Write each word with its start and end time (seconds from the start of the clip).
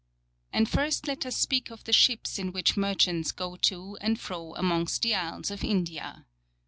And 0.51 0.67
first 0.67 1.07
let 1.07 1.27
us 1.27 1.37
speak 1.37 1.69
of 1.69 1.83
the 1.83 1.93
ships 1.93 2.39
in 2.39 2.51
which 2.51 2.75
merchants 2.75 3.31
go 3.31 3.55
to 3.57 3.97
and 4.01 4.19
fro 4.19 4.55
amongst 4.55 5.03
the 5.03 5.13
Isles 5.13 5.51
of 5.51 5.63
India. 5.63 6.25